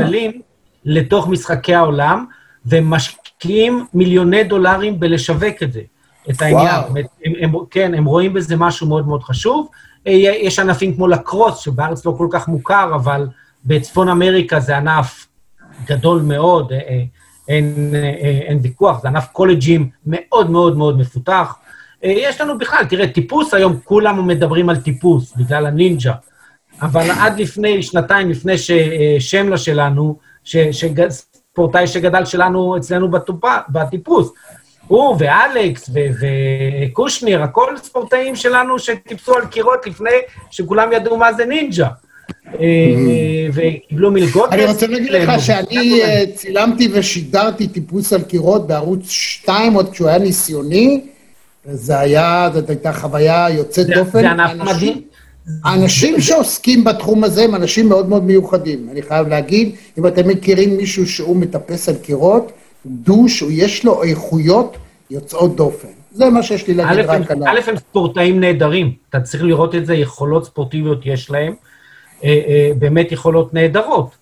[0.85, 2.25] לתוך משחקי העולם,
[2.67, 5.81] ומשקיעים מיליוני דולרים בלשווק את זה,
[6.31, 6.81] את העניין.
[7.25, 9.69] הם, הם, כן, הם רואים בזה משהו מאוד מאוד חשוב.
[10.07, 13.27] אה, יש ענפים כמו לקרוס, שבארץ לא כל כך מוכר, אבל
[13.65, 15.27] בצפון אמריקה זה ענף
[15.87, 17.03] גדול מאוד, אה, אה,
[17.49, 17.95] אין,
[18.47, 21.55] אין ויכוח, זה ענף קולג'ים מאוד מאוד מאוד מפותח.
[22.03, 26.13] יש לנו בכלל, תראה, טיפוס היום, כולם מדברים על טיפוס, בגלל הנינג'ה.
[26.83, 30.19] אבל עד לפני, שנתיים לפני ששמלה שלנו,
[31.55, 34.33] ספורטאי שגדל שלנו אצלנו בטופה, בטיפוס.
[34.87, 35.91] הוא ואלכס
[36.91, 40.11] וקושניר, הכל ספורטאים שלנו שטיפסו על קירות לפני
[40.51, 41.89] שכולם ידעו מה זה נינג'ה.
[42.61, 44.53] אה, וקיבלו מלגות.
[44.53, 50.09] אני רוצה להגיד לך שאני אה, צילמתי ושידרתי טיפוס על קירות בערוץ 2, עוד כשהוא
[50.09, 51.01] היה ניסיוני,
[51.67, 54.21] וזה היה, זאת הייתה חוויה יוצאת דופן.
[54.21, 55.03] זה ענף מדהים.
[55.65, 59.75] האנשים שעוסקים בתחום הזה הם אנשים מאוד מאוד מיוחדים, אני חייב להגיד.
[59.99, 62.53] אם אתם מכירים מישהו שהוא מטפס על קירות,
[62.87, 64.77] דו שיש לו איכויות
[65.11, 65.89] יוצאות דופן.
[66.13, 67.47] זה מה שיש לי להגיד רק עליו.
[67.49, 71.55] א', הם ספורטאים נהדרים, אתה צריך לראות את זה, יכולות ספורטיביות יש להם,
[72.25, 74.17] אה, אה, באמת יכולות נהדרות.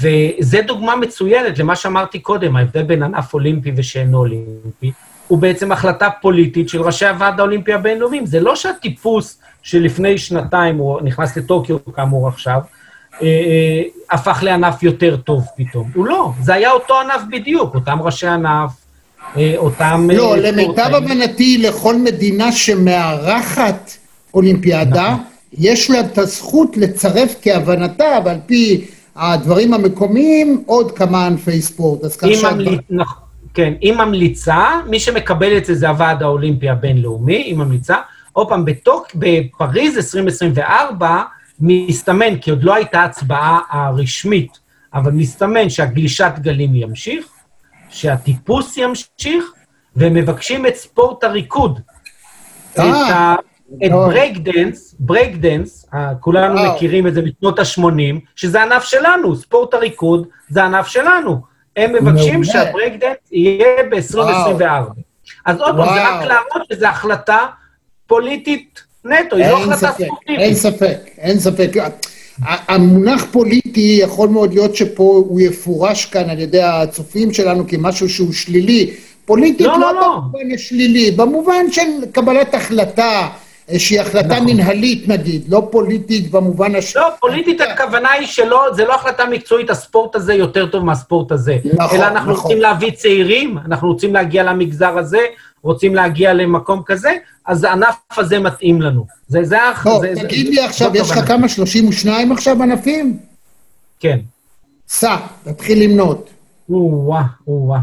[0.00, 4.92] וזו דוגמה מצוינת למה שאמרתי קודם, ההבדל בין ענף אולימפי ושאינו אולימפי,
[5.28, 8.20] הוא בעצם החלטה פוליטית של ראשי הוועד האולימפי הבינלאומי.
[8.24, 12.60] זה לא שהטיפוס שלפני שנתיים, הוא נכנס לטוקיו כאמור עכשיו,
[13.22, 15.90] אה, אה, הפך לענף יותר טוב פתאום.
[15.94, 18.70] הוא לא, זה היה אותו ענף בדיוק, אותם ראשי ענף,
[19.36, 20.08] אה, אותם...
[20.12, 23.90] לא, למיטב הבנתי, לכל מדינה שמארחת
[24.34, 25.24] אולימפיאדה, נכון.
[25.52, 32.04] יש לה את הזכות לצרף כהבנתה, ועל פי הדברים המקומיים, עוד כמה ענפי ספורט.
[32.04, 32.76] אז ככה שהדבר...
[32.90, 33.22] נכון,
[33.54, 37.96] כן, היא ממליצה, מי שמקבל את זה זה הוועד האולימפי הבינלאומי, היא ממליצה.
[38.32, 41.22] עוד פעם, בתוק, בפריז 2024,
[41.60, 44.58] מסתמן, כי עוד לא הייתה הצבעה הרשמית,
[44.94, 47.26] אבל מסתמן שהגלישת גלים ימשיך,
[47.88, 49.44] שהטיפוס ימשיך,
[49.96, 51.80] והם מבקשים את ספורט הריקוד.
[52.78, 53.34] אה,
[53.86, 55.86] את ברייק דנס, ברייק דנס,
[56.20, 61.40] כולנו מכירים את זה משנות ה-80, שזה ענף שלנו, ספורט הריקוד זה ענף שלנו.
[61.76, 65.00] הם מבקשים שהברייק דנס יהיה ב-2024.
[65.46, 67.46] אז עוד פעם, זה רק להראות שזו החלטה
[68.10, 70.40] פוליטית נטו, היא לא החלטה ספורטיבית.
[70.40, 71.70] אין ספק, אין ספק.
[72.42, 78.32] המונח פוליטי יכול מאוד להיות שפה הוא יפורש כאן על ידי הצופים שלנו כמשהו שהוא
[78.32, 78.90] שלילי.
[79.24, 83.28] פוליטית לא, לא, לא במובן השלילי, במובן של קבלת החלטה,
[83.78, 84.46] שהיא החלטה נכון.
[84.46, 87.06] מנהלית נגיד, לא פוליטית במובן השלילי.
[87.06, 91.56] לא, פוליטית הכוונה היא שלא, זה לא החלטה מקצועית, הספורט הזה יותר טוב מהספורט הזה.
[91.74, 92.42] נכון, אלא אנחנו נכון.
[92.42, 95.20] רוצים להביא צעירים, אנחנו רוצים להגיע למגזר הזה,
[95.62, 97.10] רוצים להגיע למקום כזה,
[97.46, 99.06] אז הענף הזה מתאים לנו.
[99.28, 103.18] זה, זה, טוב, זה, תגיד זה, לי עכשיו, יש לך כמה, 32 עכשיו ענפים?
[104.00, 104.18] כן.
[104.88, 106.30] סע, תתחיל למנות.
[106.70, 107.80] או-אה, או-אה.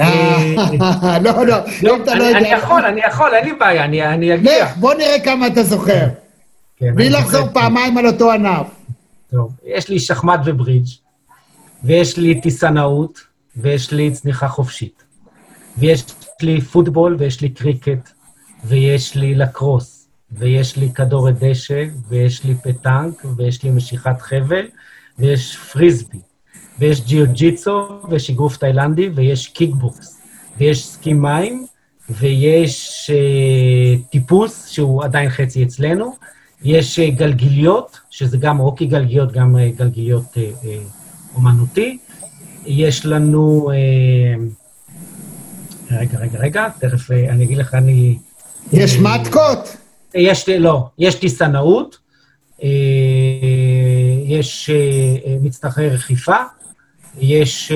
[0.00, 2.38] אה, לא, לא, אם אתה לא יודע...
[2.38, 4.64] אני יכול, אני יכול, אין לי בעיה, אני אגיע.
[4.64, 6.06] לך, בוא נראה כמה אתה זוכר.
[6.76, 8.66] כן, בלי לחזור פעמיים על אותו ענף.
[9.30, 10.88] טוב, יש לי שחמט וברידג',
[11.84, 13.20] ויש לי טיסנאות,
[13.56, 15.02] ויש לי צניחה חופשית.
[15.78, 16.04] ויש
[16.42, 18.10] לי פוטבול, ויש לי קריקט,
[18.64, 24.66] ויש לי לקרוס, ויש לי כדורת דשא, ויש לי פטנק, ויש לי משיכת חבל,
[25.18, 26.18] ויש פריסבי,
[26.78, 30.20] ויש ג'יו-ג'יצו, ויש אגרוף תאילנדי, ויש קיקבוקס,
[30.58, 31.66] ויש סקי מים,
[32.10, 36.16] ויש אה, טיפוס, שהוא עדיין חצי אצלנו,
[36.62, 41.98] יש אה, גלגיליות, שזה גם הוקי גלגיליות, גם אה, גלגיליות אה, אה, אומנותי,
[42.66, 43.70] יש לנו...
[43.70, 44.59] Uh,
[45.90, 48.18] רגע, רגע, רגע, תכף אני אגיד לך, אני...
[48.72, 49.76] יש מתקות?
[50.14, 51.98] יש, לא, יש טיסנאות,
[54.26, 54.70] יש
[55.42, 56.36] מצטרכי רכיפה,
[57.18, 57.72] יש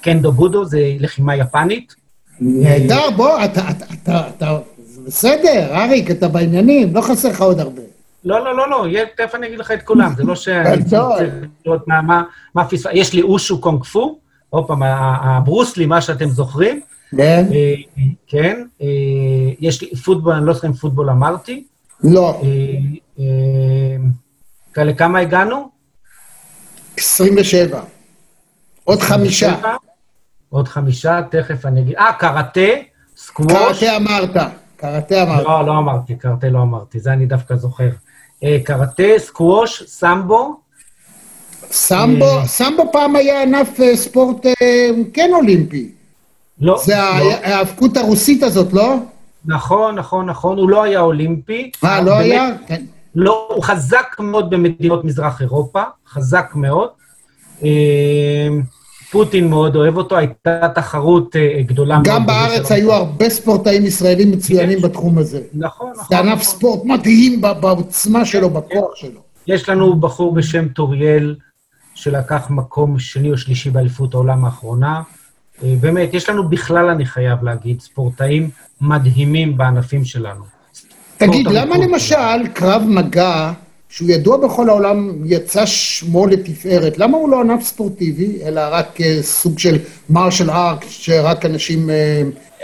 [0.00, 1.94] קנדו בודו, זה לחימה יפנית.
[2.40, 4.58] נהדר, בוא, אתה, אתה, אתה, אתה,
[5.06, 7.82] בסדר, אריק, אתה בעניינים, לא חסר לך עוד הרבה.
[8.24, 10.34] לא, לא, לא, לא, תכף אני אגיד לך את כולם, זה לא
[12.54, 12.90] מה פספס...
[12.92, 14.18] יש לי אושו קונג פו,
[14.54, 16.80] עוד פעם, הברוסלי, מה שאתם זוכרים.
[17.16, 17.46] כן.
[18.26, 18.62] כן,
[19.60, 21.64] יש לי פוטבול, אני לא זוכר אם פוטבול אמרתי.
[22.04, 22.42] לא.
[24.76, 25.68] לכמה הגענו?
[26.98, 27.80] 27.
[28.84, 29.54] עוד חמישה.
[30.50, 31.96] עוד חמישה, תכף אני אגיד.
[31.96, 32.60] אה, קראטה,
[33.16, 33.52] סקווש.
[33.52, 34.36] קראטה אמרת,
[34.76, 35.44] קראטה אמרת.
[35.44, 37.90] לא, לא אמרתי, קראטה לא אמרתי, זה אני דווקא זוכר.
[38.64, 40.63] קראטה, סקווש, סמבו.
[41.70, 44.46] סמבו, סמבו פעם היה ענף ספורט
[45.12, 45.88] כן אולימפי.
[46.60, 46.80] לא.
[46.84, 48.94] זה ההאבקות הרוסית הזאת, לא?
[49.46, 51.70] נכון, נכון, נכון, הוא לא היה אולימפי.
[51.82, 52.50] מה, לא היה?
[52.66, 52.84] כן.
[53.14, 56.88] לא, הוא חזק מאוד במדינות מזרח אירופה, חזק מאוד.
[59.10, 62.06] פוטין מאוד אוהב אותו, הייתה תחרות גדולה מאוד.
[62.06, 65.40] גם בארץ היו הרבה ספורטאים ישראלים מצוינים בתחום הזה.
[65.54, 66.04] נכון, נכון.
[66.08, 69.20] זה ענף ספורט מדהים בעוצמה שלו, בכוח שלו.
[69.46, 71.34] יש לנו בחור בשם טוריאל,
[71.94, 75.02] שלקח מקום שני או שלישי באליפות העולם האחרונה.
[75.62, 80.44] באמת, יש לנו בכלל, אני חייב להגיד, ספורטאים מדהימים בענפים שלנו.
[81.16, 83.52] תגיד, למה למשל קרב מגע,
[83.88, 89.58] שהוא ידוע בכל העולם, יצא שמו לתפארת, למה הוא לא ענף ספורטיבי, אלא רק סוג
[89.58, 89.78] של
[90.10, 91.90] מרשל ארק, שרק אנשים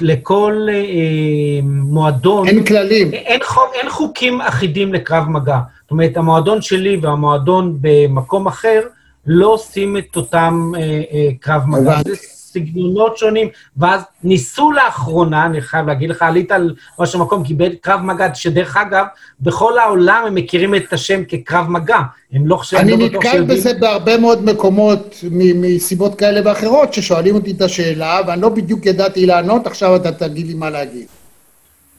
[0.00, 2.48] לכל אה, מועדון...
[2.48, 3.12] אין כללים.
[3.12, 3.40] אין,
[3.74, 5.58] אין חוקים אחידים לקרב מגע.
[5.82, 8.80] זאת אומרת, המועדון שלי והמועדון במקום אחר
[9.26, 10.80] לא עושים את אותם אה,
[11.12, 12.02] אה, קרב מגע.
[12.04, 12.16] זה
[12.52, 18.00] סגנונות שונים, ואז ניסו לאחרונה, אני חייב להגיד לך, עלית על ראש המקום, קיבל קרב
[18.00, 19.04] מגע, שדרך אגב,
[19.40, 21.98] בכל העולם הם מכירים את השם כקרב מגע.
[22.32, 22.80] הם לא חושבים...
[22.80, 28.42] אני לא נתקל בזה בהרבה מאוד מקומות, מסיבות כאלה ואחרות, ששואלים אותי את השאלה, ואני
[28.42, 31.06] לא בדיוק ידעתי לענות, עכשיו אתה תגיד לי מה להגיד.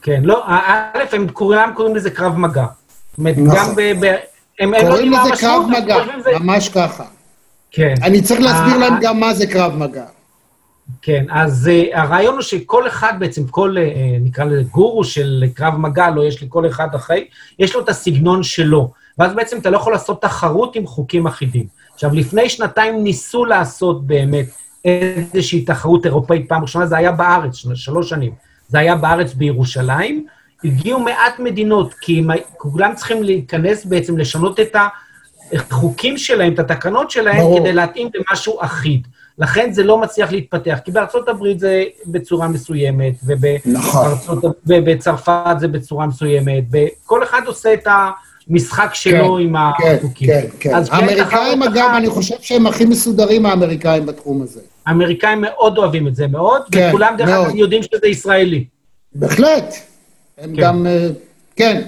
[0.02, 2.64] כן, לא, א', הם כולם קוראים לזה קרב מגע.
[3.10, 4.16] זאת אומרת, גם ב...
[4.80, 5.96] קוראים לזה קרב מגע,
[6.40, 7.04] ממש ככה.
[7.70, 7.94] כן.
[8.02, 10.04] אני צריך להסביר להם גם מה זה קרב מגע.
[11.02, 15.76] כן, אז uh, הרעיון הוא שכל אחד בעצם, כל, uh, נקרא לזה גורו של קרב
[15.76, 18.90] מגע, לא יש לי כל אחד אחרי, יש לו את הסגנון שלו.
[19.18, 21.66] ואז בעצם אתה לא יכול לעשות תחרות עם חוקים אחידים.
[21.94, 24.46] עכשיו, לפני שנתיים ניסו לעשות באמת
[24.84, 28.32] איזושהי תחרות אירופאית פעם ראשונה, זה היה בארץ, שלוש שנים.
[28.68, 30.26] זה היה בארץ בירושלים.
[30.64, 34.76] הגיעו מעט מדינות, כי הם, כולם צריכים להיכנס בעצם, לשנות את
[35.52, 37.60] החוקים שלהם, את התקנות שלהם, ברור.
[37.60, 39.06] כדי להתאים למשהו אחיד.
[39.38, 43.66] לכן זה לא מצליח להתפתח, כי בארצות הברית זה בצורה מסוימת, ובצרפת
[45.28, 45.58] נכון.
[45.58, 47.88] זה בצורה מסוימת, וכל אחד עושה את
[48.48, 50.28] המשחק שלו כן, עם כן, החוקים.
[50.28, 50.72] כן, כן.
[50.90, 54.60] האמריקאים, אגב, אני חושב שהם הכי מסודרים, האמריקאים, בתחום הזה.
[54.86, 58.64] האמריקאים מאוד אוהבים את זה, מאוד, כן, וכולם דרך אגב יודעים שזה ישראלי.
[59.14, 59.74] בהחלט.
[60.38, 60.62] הם כן.
[60.62, 60.86] גם,
[61.56, 61.82] כן.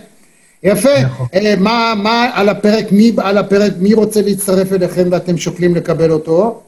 [0.63, 1.03] יפה.
[1.05, 1.27] נכון.
[1.59, 6.63] מה, מה על הפרק, מי על הפרק, מי רוצה להצטרף אליכם ואתם שוקלים לקבל אותו?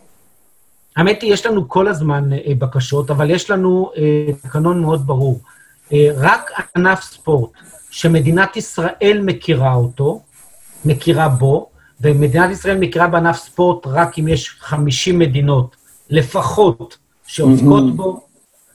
[0.98, 5.40] האמת היא, יש לנו כל הזמן אה, בקשות, אבל יש לנו אה, תקנון מאוד ברור.
[5.92, 7.50] אה, רק ענף ספורט
[7.90, 10.20] שמדינת ישראל מכירה אותו,
[10.84, 15.76] מכירה בו, ומדינת ישראל מכירה בענף ספורט רק אם יש 50 מדינות
[16.10, 17.96] לפחות שעוסקות mm-hmm.
[17.96, 18.20] בו,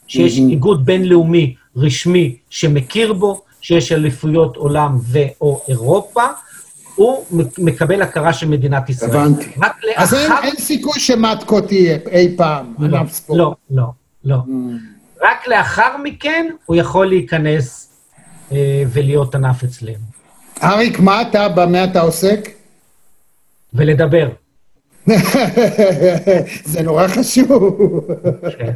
[0.08, 0.50] שיש mm-hmm.
[0.50, 6.24] איגוד בינלאומי רשמי שמכיר בו, שיש אליפויות עולם ו/או אירופה,
[6.96, 7.26] הוא
[7.58, 9.12] מקבל הכרה של מדינת ישראל.
[9.12, 9.52] הבנתי.
[9.62, 10.04] רק לאחר...
[10.04, 13.40] אז אין, אין סיכוי שמטקו תהיה אי פעם, לא, ענף ספורט.
[13.40, 13.86] לא, לא,
[14.26, 14.36] לא.
[14.36, 14.94] Mm.
[15.22, 17.94] רק לאחר מכן הוא יכול להיכנס
[18.52, 20.14] אה, ולהיות ענף אצלנו.
[20.64, 22.50] אריק, מה אתה, במה אתה עוסק?
[23.74, 24.30] ולדבר.
[26.72, 27.80] זה נורא חשוב.
[28.58, 28.74] כן.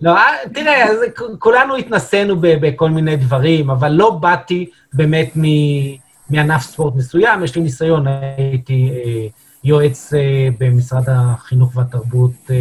[0.00, 0.86] לא, אה, תראה,
[1.38, 5.44] כולנו התנסינו בכל מיני דברים, אבל לא באתי באמת מ...
[6.30, 9.26] מענף ספורט מסוים, יש לי ניסיון, הייתי אה,
[9.64, 12.56] יועץ אה, במשרד החינוך והתרבות אה,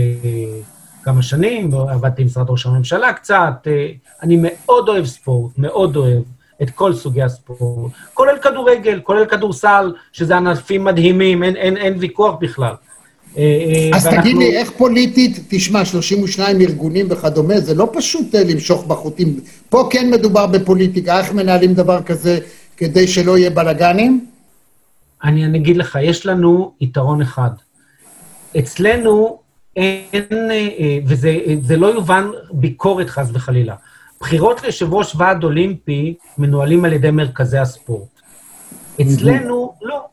[1.03, 3.87] כמה שנים, עבדתי במשרד ראש הממשלה קצת, אה,
[4.23, 6.23] אני מאוד אוהב ספורט, מאוד אוהב
[6.61, 12.35] את כל סוגי הספורט, כולל כדורגל, כולל כדורסל, שזה ענפים מדהימים, אין, אין, אין ויכוח
[12.39, 12.73] בכלל.
[13.37, 14.21] אה, אה, אז ואנחנו...
[14.21, 19.39] תגיד לי, איך פוליטית, תשמע, 32 ארגונים וכדומה, זה לא פשוט אה, למשוך בחוטים.
[19.69, 22.39] פה כן מדובר בפוליטיקה, איך מנהלים דבר כזה
[22.79, 24.25] כדי שלא יהיה בלאגנים?
[25.23, 27.49] אני, אגיד לך, יש לנו יתרון אחד.
[28.59, 29.39] אצלנו
[29.75, 30.49] אין,
[31.05, 33.75] וזה לא יובן ביקורת חס וחלילה,
[34.19, 38.21] בחירות ליושב ראש ועד אולימפי מנוהלים על ידי מרכזי הספורט.
[39.01, 40.05] אצלנו, לא.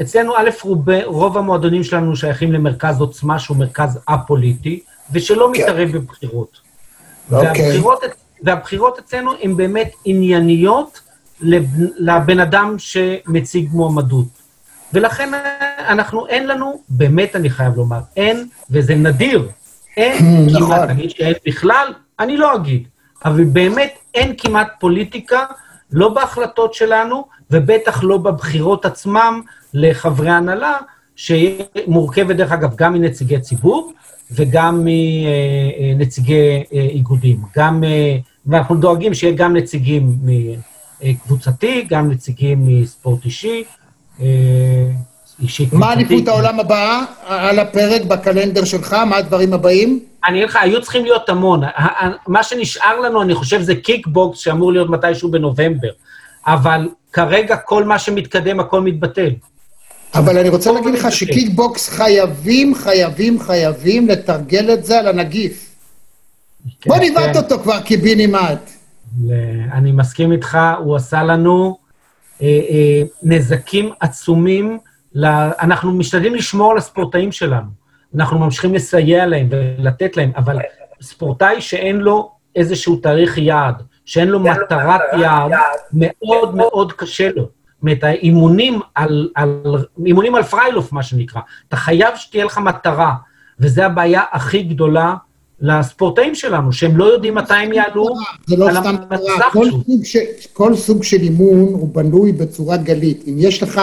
[0.00, 4.80] אצלנו, א', רוב, רוב המועדונים שלנו שייכים למרכז עוצמה, שהוא מרכז א-פוליטי,
[5.12, 5.60] ושלא כן.
[5.60, 6.60] מתערב בבחירות.
[7.32, 7.46] אוקיי.
[7.46, 8.00] והבחירות,
[8.42, 11.07] והבחירות אצלנו הן באמת ענייניות
[11.98, 14.26] לבן אדם שמציג מועמדות.
[14.92, 19.48] ולכן אה, אנחנו, אין לנו, באמת אני חייב לומר, אין, וזה נדיר,
[19.96, 20.16] אין
[20.52, 20.66] נכון.
[20.66, 22.88] כמעט, אני אגיד שאין בכלל, אני לא אגיד,
[23.24, 25.44] אבל באמת אין כמעט פוליטיקה,
[25.92, 29.40] לא בהחלטות שלנו, ובטח לא בבחירות עצמם
[29.74, 30.76] לחברי הנהלה,
[31.16, 33.92] שמורכבת, דרך אגב, גם מנציגי ציבור
[34.30, 37.40] וגם מנציגי אה, איגודים.
[37.56, 40.18] גם, אה, ואנחנו דואגים שיהיה גם נציגים
[41.02, 43.64] מקבוצתי, גם נציגים מספורט אישי.
[44.20, 44.26] אה,
[45.42, 45.92] אישי מה קבוצתי.
[45.92, 48.92] אליפות העולם הבאה על הפרק בקלנדר שלך?
[48.92, 50.00] מה הדברים הבאים?
[50.26, 51.60] אני אגיד לך, היו צריכים להיות המון.
[52.26, 55.88] מה שנשאר לנו, אני חושב, זה קיקבוקס שאמור להיות מתישהו בנובמבר.
[56.46, 59.30] אבל כרגע כל מה שמתקדם, הכל מתבטל.
[60.14, 61.12] אבל אני רוצה בוא להגיד לך.
[61.12, 65.70] שקיקבוקס חייבים, חייבים, חייבים לתרגל את זה על הנגיף.
[66.86, 67.36] בוא כן, ניווט כן.
[67.36, 68.70] אותו כבר קיבינימט.
[69.72, 71.78] אני מסכים איתך, הוא עשה לנו
[72.42, 74.78] אה, אה, נזקים עצומים.
[75.60, 77.70] אנחנו משתדלים לשמור על הספורטאים שלנו.
[78.14, 80.58] אנחנו ממשיכים לסייע להם ולתת להם, אבל
[81.02, 85.52] ספורטאי שאין לו איזשהו תאריך יעד, שאין לו מטרת יעד,
[85.92, 87.42] מאוד מאוד קשה לו.
[87.42, 89.62] זאת אומרת, האימונים על, על,
[90.06, 91.40] אימונים על פריילוף, מה שנקרא.
[91.68, 93.14] אתה חייב שתהיה לך מטרה,
[93.60, 95.14] וזו הבעיה הכי גדולה
[95.60, 98.08] לספורטאים שלנו, שהם לא יודעים מתי הם יעלו
[98.46, 99.50] זה לא על סתם מטרה.
[99.52, 99.66] כל.
[100.52, 103.24] כל סוג של אימון הוא בנוי בצורה גלית.
[103.28, 103.80] אם יש לך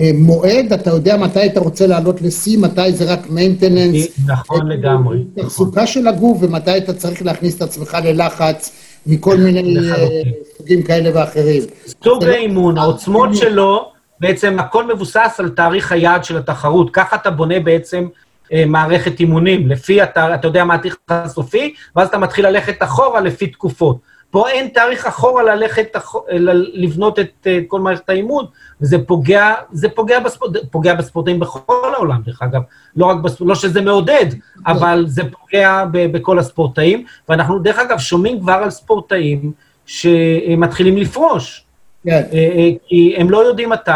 [0.00, 4.22] אה, מועד, אתה יודע מתי אתה רוצה לעלות לשיא, מתי זה רק maintenance.
[4.26, 5.18] נכון לגמרי.
[5.36, 5.44] נכון.
[5.44, 8.72] תחזוקה של הגוף, ומתי אתה צריך להכניס את עצמך ללחץ
[9.06, 10.32] מכל מיני אה, לחלוטין.
[10.58, 11.62] סוגים כאלה ואחרים.
[12.04, 16.90] סוג לא- האימון, העוצמות שלו, בעצם הכל מבוסס על תאריך היעד של התחרות.
[16.90, 18.27] ככה אתה בונה בעצם אה,
[18.66, 19.68] מערכת אימונים.
[19.68, 23.98] לפי, אתה, אתה יודע מה התאריך הסופי, ואז אתה מתחיל ללכת אחורה לפי תקופות.
[24.30, 25.96] פה אין תאריך אחורה ללכת,
[26.72, 28.44] לבנות את אה, כל מערכת האימון,
[28.80, 32.62] וזה פוגע, זה פוגע, בספורט, פוגע בספורטאים בכל העולם, דרך אגב.
[32.96, 34.26] לא רק בספורט, לא שזה מעודד,
[34.66, 37.04] אבל זה פוגע ב- בכל הספורטאים.
[37.28, 39.52] ואנחנו, דרך אגב, שומעים כבר על ספורטאים
[39.86, 41.64] שמתחילים לפרוש.
[42.04, 42.22] כן.
[42.32, 43.90] אה, אה, כי הם לא יודעים מתי,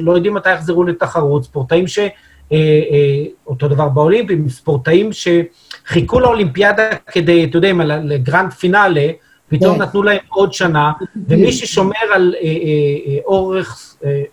[0.00, 1.98] לא יודעים מתי יחזרו לתחרות, ספורטאים ש...
[2.52, 9.06] אה, אה, אותו דבר באולימפים, ספורטאים שחיכו לאולימפיאדה כדי, אתה יודע, לגרנד פינאלה,
[9.48, 9.82] פתאום כן.
[9.82, 10.92] נתנו להם עוד שנה,
[11.28, 13.18] ומי ששומר על אה,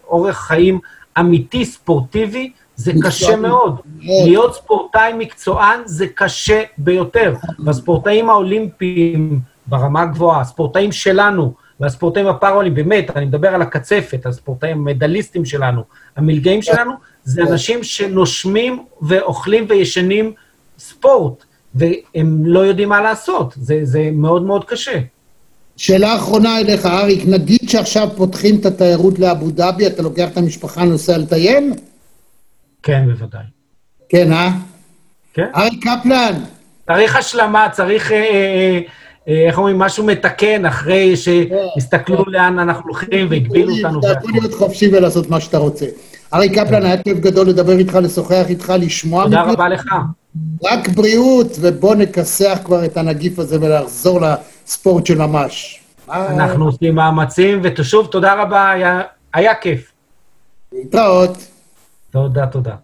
[0.07, 0.79] אורך, חיים
[1.19, 2.91] אמיתי, ספורטיבי, זה.
[3.03, 3.75] קשה מאוד.
[4.01, 4.27] מאוד.
[4.27, 7.33] להיות ספורטאי מקצוען זה קשה ביותר.
[7.65, 15.45] והספורטאים האולימפיים ברמה הגבוהה, הספורטאים שלנו והספורטאים הפראולימפיים, באמת, אני מדבר על הקצפת, הספורטאים המדליסטים
[15.45, 15.83] שלנו,
[16.15, 16.91] המלגאים שלנו,
[17.23, 20.33] זה אנשים שנושמים ואוכלים וישנים
[20.79, 21.43] ספורט,
[21.75, 23.53] והם לא יודעים מה לעשות.
[23.57, 24.99] זה, זה מאוד מאוד קשה.
[25.77, 30.83] שאלה אחרונה אליך, אריק, נגיד שעכשיו פותחים את התיירות לאבו דאבי, אתה לוקח את המשפחה,
[30.83, 31.73] נוסע לטייל?
[32.83, 33.43] כן, בוודאי.
[34.09, 34.51] כן, אה?
[35.33, 35.45] כן?
[35.55, 36.33] אריק קפלן,
[36.89, 38.79] צריך השלמה, צריך, אה, אה,
[39.27, 43.99] אה, איך אומרים, משהו מתקן אחרי שהסתכלו לאן אנחנו הולכים והגבילו אותנו.
[43.99, 45.85] אתה יכול להיות חופשי ולעשות מה שאתה רוצה.
[46.33, 49.53] אריק קפלן, היה כיף גדול לדבר איתך, לשוחח איתך, לשמוע תודה ממך.
[49.53, 49.85] רבה לך.
[50.63, 55.81] רק בריאות, ובוא נכסח כבר את הנגיף הזה ולחזור לספורט של ממש.
[56.09, 59.01] אנחנו עושים מאמצים, ושוב, תודה רבה, היה-
[59.33, 59.91] היה כיף.
[60.73, 61.37] להתראות.
[62.11, 62.75] תודה, תודה.